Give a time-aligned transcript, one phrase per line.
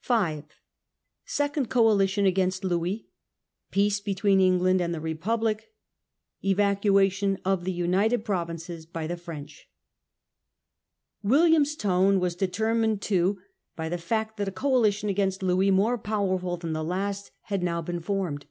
[0.00, 0.44] 5.
[1.24, 3.08] Second Coalition against Louis.
[3.70, 5.72] Peace between England and the Republic.
[6.44, 9.70] Evacuation of the United Provinces by the French.
[11.22, 13.40] William's tone was determined too
[13.74, 17.80] by the fact that a coalition against Louis, more powerful than the last, had now
[17.80, 18.44] been formed.